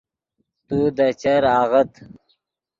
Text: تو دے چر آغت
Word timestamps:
تو 0.67 0.77
دے 0.97 1.07
چر 1.21 1.43
آغت 1.59 1.91